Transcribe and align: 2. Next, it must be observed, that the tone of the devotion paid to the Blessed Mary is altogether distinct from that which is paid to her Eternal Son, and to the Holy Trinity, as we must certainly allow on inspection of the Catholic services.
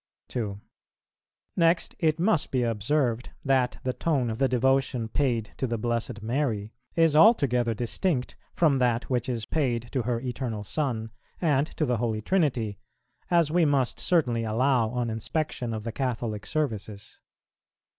2. 0.29 0.59
Next, 1.55 1.93
it 1.99 2.19
must 2.19 2.49
be 2.49 2.63
observed, 2.63 3.29
that 3.45 3.77
the 3.83 3.93
tone 3.93 4.31
of 4.31 4.39
the 4.39 4.47
devotion 4.47 5.07
paid 5.07 5.51
to 5.57 5.67
the 5.67 5.77
Blessed 5.77 6.23
Mary 6.23 6.73
is 6.95 7.15
altogether 7.15 7.75
distinct 7.75 8.35
from 8.55 8.79
that 8.79 9.11
which 9.11 9.29
is 9.29 9.45
paid 9.45 9.89
to 9.91 10.01
her 10.01 10.19
Eternal 10.19 10.63
Son, 10.63 11.11
and 11.39 11.67
to 11.77 11.85
the 11.85 11.97
Holy 11.97 12.19
Trinity, 12.19 12.79
as 13.29 13.51
we 13.51 13.63
must 13.63 13.99
certainly 13.99 14.43
allow 14.43 14.89
on 14.89 15.11
inspection 15.11 15.71
of 15.71 15.83
the 15.83 15.91
Catholic 15.91 16.47
services. 16.47 17.19